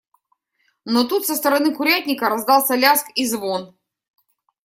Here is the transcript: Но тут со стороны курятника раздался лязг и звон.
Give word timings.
Но 0.83 1.03
тут 1.03 1.27
со 1.27 1.35
стороны 1.35 1.75
курятника 1.75 2.27
раздался 2.27 2.73
лязг 2.73 3.05
и 3.13 3.23
звон. 3.27 3.77